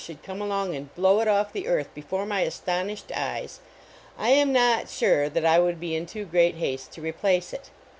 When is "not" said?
4.51-4.89